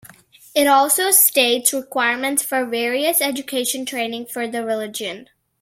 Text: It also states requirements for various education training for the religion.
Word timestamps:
It 0.55 0.65
also 0.65 1.11
states 1.11 1.73
requirements 1.75 2.41
for 2.41 2.65
various 2.65 3.21
education 3.21 3.85
training 3.85 4.25
for 4.25 4.47
the 4.47 4.65
religion. 4.65 5.29